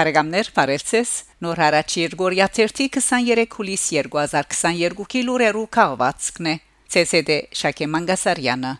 [0.00, 1.10] Փարեգամներ Փարելցես
[1.44, 6.54] Նոր հարաճ Երգորիա 23 հուլիս 2022-ի լուրերու քաղվածքն է
[7.00, 8.70] ՑՍԴ Շակե Մանգասարյանը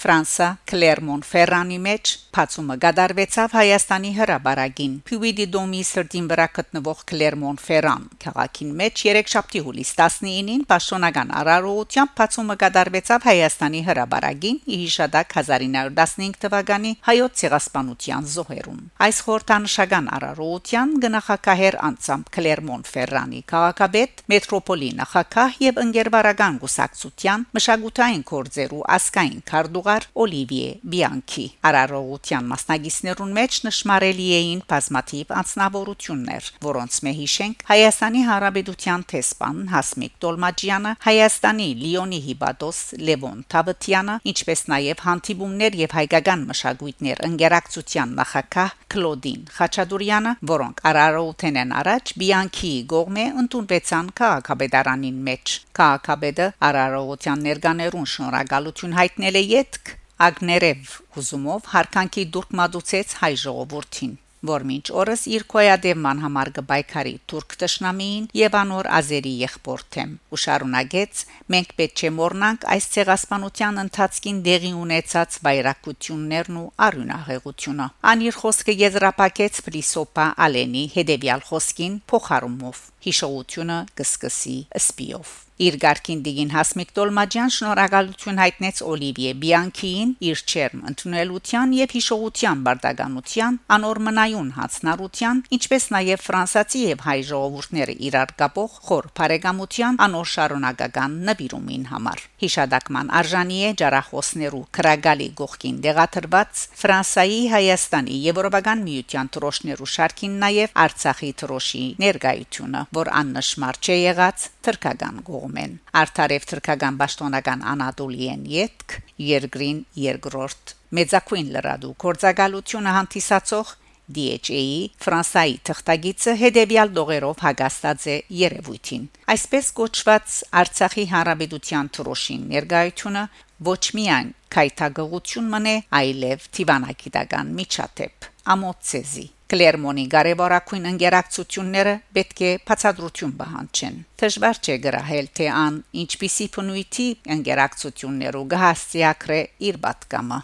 [0.00, 8.06] Ֆրանսա Կլերմոն Ֆերrani մեջ Փացումը գդարվեցավ Հայաստանի հրաբարագին Փյուվիդի դոմի սրտին վրա գտնվող Կլերմոն Ֆերrан
[8.24, 16.92] քաղաքին մեջ 3 շաբթի հուլիս 19-ին Պաշտոնական արարողությամբ Փացումը գդարվեցավ Հայաստանի հրաբարագին Իհիշադակ 1915 թվականի
[17.06, 26.60] հայոց ցեղասպանության զոհերուն այս խորհրդանշական արարողության գնահակահեր անցամ Կլերմոն Ֆերrani քաղաքաբեդ մետրոպոլի նախակահ եւ ընկերվարական
[26.66, 36.44] գուսակցության մշակութային կորձերու ասկային քարտուղար Օլիվիե Բիանքի արարողության Հանրապետության մասնագետներուն մեջ նշмарելի էին բազմաթիվ անձնավորություններ,
[36.64, 45.04] որոնց մե հիշենք Հայաստանի Հանրապետության տեսփան Հասմիկ Տոլմաջյանը, Հայաստանի Լիոնի հիբատոս Լևոն Թավթյանը, ինչպես նաև
[45.04, 55.20] հանդիպումներ եւ հայկական մշակույթներ ընկերակցության նախակահ Կլոդին Խաչատուրյանը, որոնք Արարողութենեն առաջ Բիանքի գողմե ընդունվեցան քաղաքաբեդարանին
[55.28, 64.12] մեջ։ Քաղաքաբեդը Արարողության ներկաներուն շնորհակալություն հայտնել է յետք Ագներև հուզումով հարկանքի դուրք մատուցեց հայ ժողովրդին
[64.44, 71.22] որ մինչ օրս իր կոյադեման համար գբայքարի թուրք տշնամին եւ անոր ազերի եղբորթեմ ու շարունակեց.
[71.54, 79.62] Մենք պետք չէ մոռնանք այս ցեղասպանության ընթացքին դեղի ունեցած վայրակություններն ու արյունահեղությունը անիր խոսքը եզրափակեց
[79.64, 88.78] Ֆրիսոպա Ալենի հետեւյալ խոսքին փոխարումով հիշողությունը կսկսի սպիով Իր ղարքին դիգին Հասմիկ Տոլմաջյան շնորհակալություն հայտնեց
[88.90, 97.18] Օլիվիե Բիանքիին իր չերմ ընդունելության եւ հիշողության բարդականության անորմնայուն հացնարության, ինչպես նաեւ ֆրանսացի եւ հայ
[97.30, 105.78] ժողովուրդները իրար կապող խոր բարեկամության անոր շարունակական նվիրումին համար։ Հիշադակման արժանի է ջարախոսներու քրագալի գողքին
[105.86, 114.50] դեղաթրված Ֆրանսայի, Հայաստանի, Եվրոպական միության թրոշներու շարքին նաեւ Արցախի թրոշի ներկայությունը, որ աննշմար չէ եղած
[114.64, 118.94] թրկական գող կողմեն արդարև թրքական պաշտոնական անադոլիեն յետք
[119.28, 123.72] երկրին երկրորդ մեծակույն լրադու կորցակալությունը հանդիսացող
[124.14, 133.24] DHA-ի Ֆրանսայի թղթագիծը հետևյալ դողերով հագաստած է երևույթին։ Այսպես կոչված Արցախի հանրապետության թրոշին ներկայությունը
[133.70, 144.00] ոչ միայն քայթագողություն մնե, այլև տիվանագիտական միջաթեպ ամոծեզի Կլերմոնի կարևորակույն ընկերակցությունները պետք է բացատրություն բանջեն։
[144.22, 147.06] Դժվար չէ գրահել թե ան ինչպիսի փնույթի
[147.36, 149.38] ընկերակցություններով գահստիակրե
[149.70, 150.40] իր պատկամը։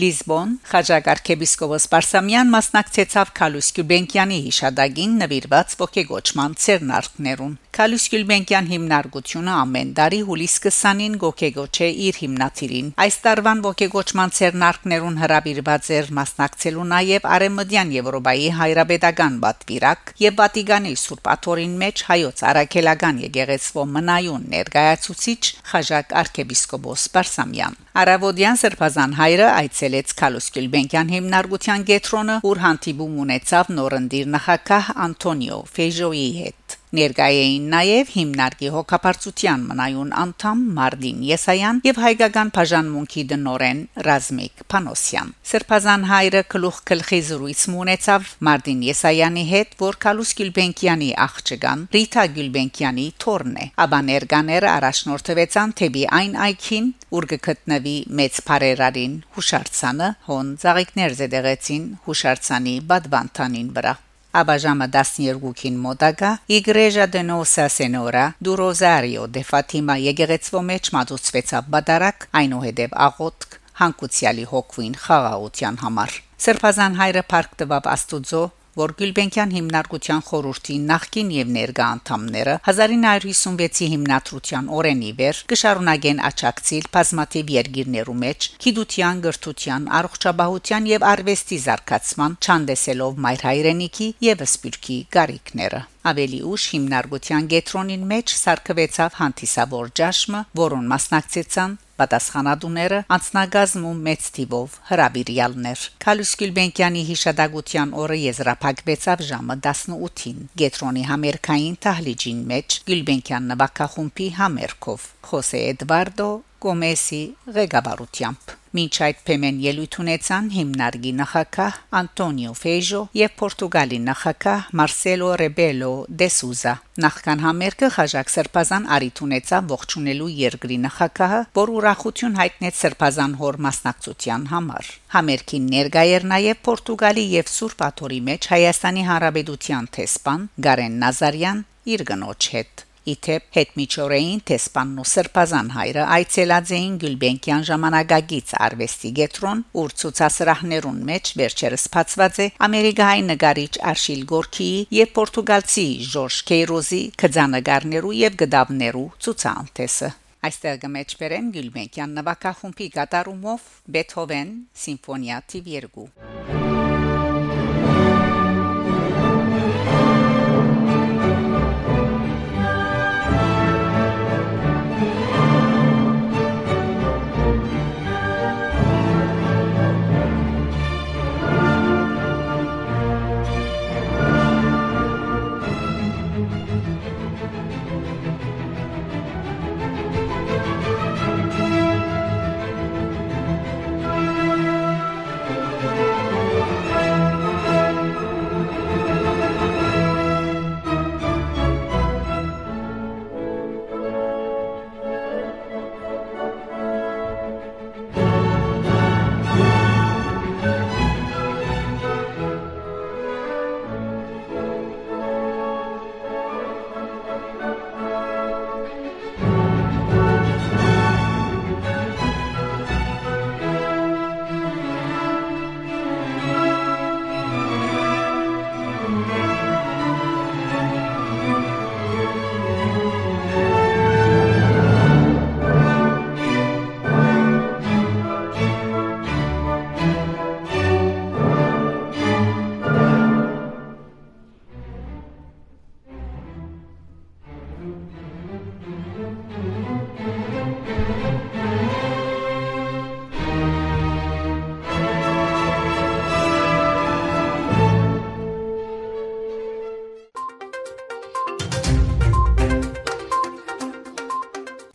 [0.00, 10.18] Լիզբոն Խաչակարքեբիսկոպոս Պարսամյան մասնակցեցավ Քալուս Գյուբենկյանի հիշադակին նվիրված ողեգոճման ցերնարկներուն Քալուս Գյուլբենկյան հիմնարկությունը ամեն տարի
[10.26, 17.92] հուլիս 20-ին գոկեգոչ է իր հիմնադիրին։ Այս տարվան ողեգոճման ցերնարկներուն հրավիրված էր մասնակցելու նաև Արեմդյան
[17.94, 27.06] Եվրոպայի հայրապետական բատվիրակ եւ Վատիկանի Սուրբ Աթորին մեջ հայոց արաքելական եկեղեցվո մնայուն ներկայացուցիչ Խաժակ arczepiskopos
[27.14, 35.58] Պարսամյան։ Արավոդյան Սրբազան հայրը այցելեց Քալուս Գյուլբենկյան հիմնարկության գետրոնը, ուր հանդիպում ունեցավ նորընտիր նախակահ Անտոնիո
[35.74, 36.59] Ֆեժոյի հետ։
[36.90, 45.30] Ներկայ էին նաև հիմնարկի հոգապարծության մնայուն անդամ Մարտին Եսայան եւ հայկական բաժանմունքի դնորեն Ռազմիկ Փանոսյան։
[45.50, 53.06] Սրբազան հայրը գլուխ գլխի զրույց ունեցավ Մարտին Եսայանի հետ, որ Կալուս Գյուլբենկյանի աղջկան Ռիթա Գյուլբենկյանի
[53.22, 61.18] թորն է։ Աբա ներկաները առաջնորդվեցան թեպի այն այքին, ուր գտնվի մեծ բարերարին հուշարձանը, հոն ծաղիկներ
[61.22, 63.98] զդեղեցին հուշարձանի բադվանտանին վրա։
[64.32, 72.28] Abajama 12-ին մոտակա Igreja de Nossa Senhora do Rosário de Fatima եգեգեցվո մեջ մատուցվեց ապատարակ
[72.40, 76.14] այնուհետև աղոթք հանկուցյալի հոգվին խաղաղության համար
[76.46, 78.44] Սրբազան հայրը Փարք տվավ Աստուծո
[78.78, 87.54] որ Գյուլբենկյան հիմնարկության խորհրդի նախկին եւ ներկա անդամները 1956-ի հիմնադրության օրենի վեր կշարունակեն աճակցիլ բազմաթիվ
[87.56, 96.38] երկիրներու մեջ գիտության, գրթության, առողջապահության եւ արվեստի զարգացման չանդեսելով մայր հայրենիքի եւ սպիրկի գարիկները Ավելի
[96.48, 106.34] ուշ հիմնարկության գետրոնին մեջ սարկվեցավ հանդիսավոր ջաշմը, որոն մասնակցեցան պատասխանատուները անցնագազմում մեծ թիվով հրավիրյալներ։ Քալուս
[106.42, 116.30] Գյուլբենկյանի հիշադակության օրը եզրափակվեցավ ժամը 18-ին։ Գետրոնի համերկային տահլիջին մեջ Գյուլբենկյան նվակախումբի համերկով Խոսե Էդվարդո
[116.60, 117.22] Գոմեսի
[117.56, 125.88] ղեկավարությամբ Մինչ այդ փեմեն ելույթ ունեցան հիմնարկի նախակահ Անտոնիո Ֆեյժո եւ Պորտուգալի նախակահ Մարսելո Ռեբելո
[126.20, 126.74] դե Սուզա
[127.04, 134.44] նախքան համերգը խաժակ սրբազան արիթ ունեցավ ողջունելու երկրի նախակահը որ ուրախություն հայտնեց սրբազան հոր մասնակցության
[134.52, 141.66] համար համերգին ներկայ էր նաեւ Պորտուգալի եւ Սուրբ Աթորի մեջ Հայաստանի Հանրապետության տեսփան Գարեն Նազարյան
[141.96, 149.62] իր գնոջ հետ Իթեփ հետմիջորեին թե սպաննու սրբազան հայրը այցելած էին Գյուլբենկյան ժամանակագից արվեստի գետրոն,
[149.80, 158.16] ուր ցուցասրահներուն մեջ վերջերս փածված է ամերիկայի նկարիչ Արշիլ Գորքիի եւ Պորտուգալցի Ժորժ Քեյրոզի կծանագարներու
[158.20, 166.59] եւ գդավներու ցուցանտեսը։ Այստեղ գմեջբերեն Գյուլբենկյան նվագախումբի կատարումով Բեթհովեն սիմֆոնիա TV2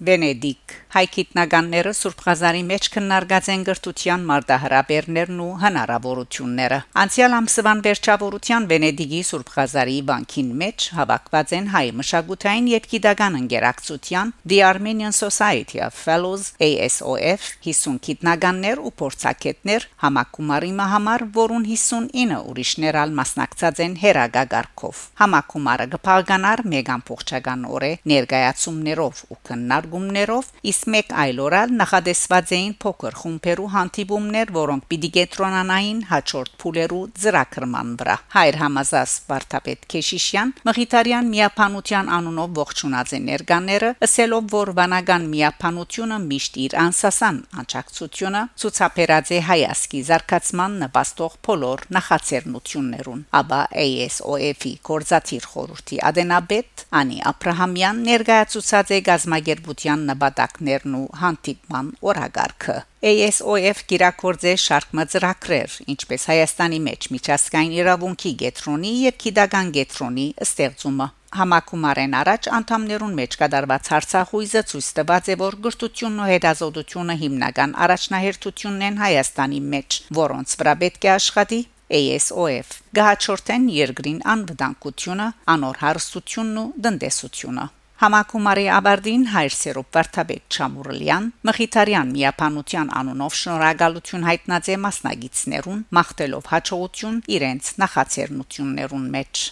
[0.05, 0.64] Benedict.
[0.95, 9.21] Հայ գիտնականները Սուրբ Ղազարի մեջ քննարկած են գրթության մարտահրավերներն ու հնարավորությունները։ Անցյալ ամսվան վերջավորության Վենեդիգի
[9.29, 15.97] Սուրբ Ղազարի բանկին մեջ հավաքված են հայ մշակութային եւ գիտական ընկերակցության The Armenian Society of
[16.05, 25.01] Fellows ASOF 50 գիտնականներ ու փորձակետներ համակումարի համար, որուն 59 ուրիշներ ալ մասնակցած են հերագագարքով։
[25.21, 33.15] Համակումարը կփաղկանար մեգան փոխչական օրե ներկայացումներով ու քննարկումներով, իսկ մեկ այլ օրալ նախադեсված էին փոքր
[33.21, 42.11] խումբերու հանդիպումներ, որոնք պիտի կետրոնանային հաջորդ փուլերու ծրակրման վրա։ Հայր Համազաս Վարդապետ Քեշիշյան Մղիտարյան միապանության
[42.15, 50.01] անունով ողջունած է ներկաները, ասելով, որ վանական միապանությունը միշտ իր անսասան անճակցությունը ցուցաբերած է հայասկի
[50.09, 60.64] զարգացման նպաստող փոլոր նախաձեռնություններուն։ Աբա ASOF-ի կորզաթիր խորհրդի ադենաբեդ Անի Աբրահամյան ներկայացուցած է գազագերբության նպատակներ
[60.65, 62.75] ծրագրերն ու հանդիպման օրագարկը
[63.05, 72.13] ASOF գիրակորձե շարք մծրակրեր, ինչպես Հայաստանի մեջ միջազգային իրավունքի գետրոնի եւ քիդական գետրոնի ստեղծումը Համակումարեն
[72.15, 78.99] առաջ անդամներուն մեջ կդարված հարցախույզը ցույց տված է, որ գրթությունն ու հետազոտությունը հիմնական առաջնահերթությունն են
[79.03, 81.61] Հայաստանի մեջ, որոնց վրա պետք է աշխատի
[81.95, 92.09] ASOF գահչորտեն երկրին անվտանգությունը, անոր հարստությունն ու դնդեսությունը Համակումարի Աբարդին հայր Սերոբ Վարդապետ Չամուրլյան Մխիթարյան
[92.15, 99.43] միապանության անունով շնորհակալություն հայտնած է մասնագետներուն մաղթելով հաջողություն իրենց նախաձեռնություններուն մեջ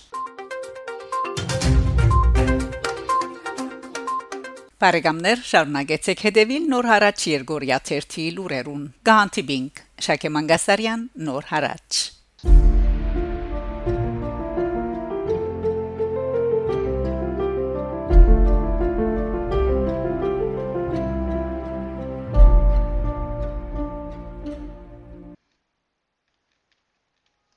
[4.83, 12.01] Բարեկամներ շարունակեցեք հետևել նոր հարաճ Երգորիա 1 լուրերուն։ Գանտիբինգ Շակե Մանգասարյան նոր հարաճ